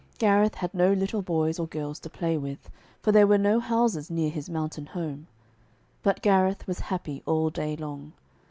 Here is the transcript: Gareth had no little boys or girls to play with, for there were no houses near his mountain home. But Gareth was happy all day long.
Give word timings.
Gareth 0.17 0.55
had 0.55 0.73
no 0.73 0.91
little 0.93 1.21
boys 1.21 1.59
or 1.59 1.67
girls 1.67 1.99
to 1.99 2.09
play 2.09 2.35
with, 2.35 2.71
for 3.03 3.11
there 3.11 3.27
were 3.27 3.37
no 3.37 3.59
houses 3.59 4.09
near 4.09 4.31
his 4.31 4.49
mountain 4.49 4.87
home. 4.87 5.27
But 6.01 6.23
Gareth 6.23 6.65
was 6.65 6.79
happy 6.79 7.21
all 7.27 7.51
day 7.51 7.75
long. 7.77 8.13